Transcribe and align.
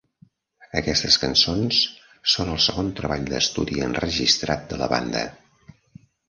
Aquestes 0.79 1.17
cançons 1.23 1.81
són 2.35 2.49
el 2.55 2.57
segon 2.69 2.89
treball 3.01 3.27
d'estudi 3.35 3.79
enregistrat 3.89 4.67
de 4.73 4.81
la 4.83 4.89
banda. 4.97 5.23